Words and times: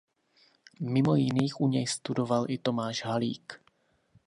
Mimo 0.79 1.15
jiných 1.15 1.61
u 1.61 1.67
něj 1.67 1.87
studoval 1.87 2.45
i 2.47 2.57
Tomáš 2.57 3.05
Halík. 3.05 3.61